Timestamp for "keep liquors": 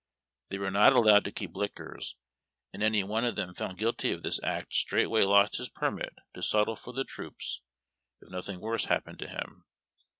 1.31-2.15